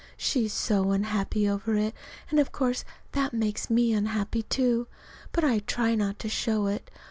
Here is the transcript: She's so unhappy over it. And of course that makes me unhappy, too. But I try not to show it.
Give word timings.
She's 0.17 0.51
so 0.51 0.89
unhappy 0.89 1.47
over 1.47 1.75
it. 1.75 1.93
And 2.31 2.39
of 2.39 2.51
course 2.51 2.83
that 3.11 3.33
makes 3.33 3.69
me 3.69 3.93
unhappy, 3.93 4.41
too. 4.41 4.87
But 5.31 5.43
I 5.43 5.59
try 5.59 5.93
not 5.93 6.17
to 6.21 6.27
show 6.27 6.65
it. 6.65 6.89